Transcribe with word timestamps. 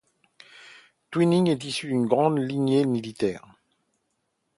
Twining 1.11 1.45
est 1.51 1.63
issu 1.63 1.85
d'une 1.85 2.07
grande 2.07 2.39
lignée 2.39 2.85
militaire. 2.87 3.45